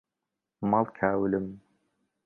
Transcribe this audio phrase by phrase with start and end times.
[0.69, 1.45] ماڵ کاولم